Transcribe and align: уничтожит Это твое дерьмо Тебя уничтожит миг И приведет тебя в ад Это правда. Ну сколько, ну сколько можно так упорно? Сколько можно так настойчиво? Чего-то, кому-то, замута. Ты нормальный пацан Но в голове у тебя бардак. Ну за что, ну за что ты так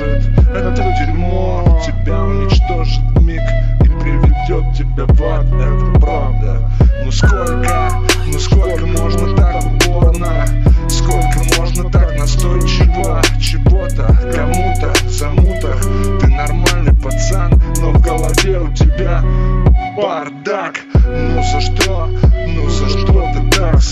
уничтожит 0.00 0.22
Это 0.54 0.72
твое 0.72 0.96
дерьмо 0.98 1.80
Тебя 1.84 2.22
уничтожит 2.24 3.20
миг 3.20 3.42
И 3.80 3.88
приведет 3.88 4.76
тебя 4.76 5.04
в 5.06 5.22
ад 5.22 5.46
Это 5.46 6.00
правда. 6.00 6.70
Ну 7.04 7.10
сколько, 7.10 7.90
ну 8.26 8.38
сколько 8.38 8.86
можно 8.86 9.36
так 9.36 9.64
упорно? 9.64 10.46
Сколько 10.88 11.40
можно 11.58 11.90
так 11.90 12.18
настойчиво? 12.18 13.22
Чего-то, 13.40 14.06
кому-то, 14.34 14.94
замута. 15.08 15.76
Ты 16.20 16.28
нормальный 16.28 16.94
пацан 16.94 17.60
Но 17.80 17.92
в 17.92 18.00
голове 18.00 18.60
у 18.60 18.72
тебя 18.72 19.22
бардак. 19.96 20.80
Ну 20.94 21.42
за 21.42 21.60
что, 21.60 22.08
ну 22.46 22.68
за 22.68 22.88
что 22.88 23.32
ты 23.32 23.58
так 23.58 23.82